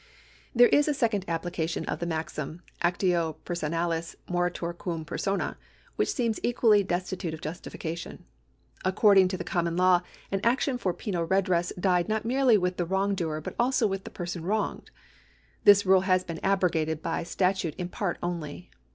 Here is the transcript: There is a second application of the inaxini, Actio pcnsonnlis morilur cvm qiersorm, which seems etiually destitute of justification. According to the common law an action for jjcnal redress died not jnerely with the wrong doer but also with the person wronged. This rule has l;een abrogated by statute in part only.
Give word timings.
There 0.55 0.69
is 0.69 0.87
a 0.87 0.95
second 0.95 1.25
application 1.27 1.85
of 1.85 1.99
the 1.99 2.07
inaxini, 2.07 2.61
Actio 2.81 3.35
pcnsonnlis 3.45 4.15
morilur 4.27 4.73
cvm 4.73 5.05
qiersorm, 5.05 5.55
which 5.95 6.11
seems 6.11 6.39
etiually 6.41 6.81
destitute 6.83 7.35
of 7.35 7.41
justification. 7.41 8.25
According 8.83 9.27
to 9.27 9.37
the 9.37 9.43
common 9.43 9.77
law 9.77 10.01
an 10.31 10.41
action 10.43 10.79
for 10.79 10.91
jjcnal 10.91 11.29
redress 11.29 11.71
died 11.79 12.09
not 12.09 12.23
jnerely 12.23 12.57
with 12.57 12.77
the 12.77 12.85
wrong 12.87 13.13
doer 13.13 13.41
but 13.41 13.53
also 13.59 13.85
with 13.85 14.03
the 14.03 14.09
person 14.09 14.41
wronged. 14.43 14.89
This 15.65 15.85
rule 15.85 16.01
has 16.01 16.25
l;een 16.27 16.39
abrogated 16.41 17.03
by 17.03 17.21
statute 17.21 17.75
in 17.75 17.87
part 17.89 18.17
only. 18.23 18.71